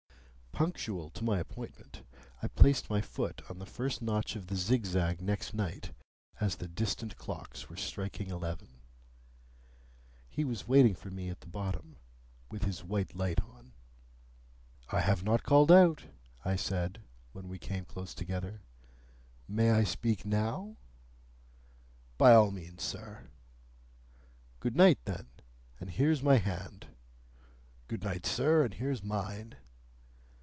Punctual 0.53 1.09
to 1.11 1.23
my 1.23 1.39
appointment, 1.39 2.03
I 2.43 2.47
placed 2.49 2.89
my 2.89 2.99
foot 2.99 3.41
on 3.49 3.57
the 3.57 3.65
first 3.65 4.01
notch 4.01 4.35
of 4.35 4.47
the 4.47 4.57
zigzag 4.57 5.21
next 5.21 5.53
night, 5.53 5.91
as 6.41 6.57
the 6.57 6.67
distant 6.67 7.15
clocks 7.15 7.69
were 7.69 7.77
striking 7.77 8.27
eleven. 8.29 8.81
He 10.29 10.43
was 10.43 10.67
waiting 10.67 10.93
for 10.93 11.09
me 11.09 11.29
at 11.29 11.39
the 11.39 11.47
bottom, 11.47 11.95
with 12.51 12.65
his 12.65 12.83
white 12.83 13.15
light 13.15 13.39
on. 13.41 13.71
"I 14.91 14.99
have 14.99 15.23
not 15.23 15.41
called 15.43 15.71
out," 15.71 16.03
I 16.43 16.57
said, 16.57 17.01
when 17.31 17.47
we 17.47 17.57
came 17.57 17.85
close 17.85 18.13
together; 18.13 18.61
"may 19.47 19.71
I 19.71 19.83
speak 19.85 20.25
now?" 20.25 20.75
"By 22.17 22.33
all 22.33 22.51
means, 22.51 22.83
sir." 22.83 23.29
"Good 24.59 24.75
night, 24.75 24.99
then, 25.05 25.27
and 25.79 25.89
here's 25.89 26.21
my 26.21 26.37
hand." 26.37 26.87
"Good 27.87 28.03
night, 28.03 28.25
sir, 28.27 28.63
and 28.65 28.73
here's 28.73 29.01
mine." 29.01 29.55